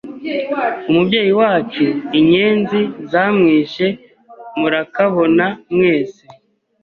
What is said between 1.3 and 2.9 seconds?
wacu Inyenzi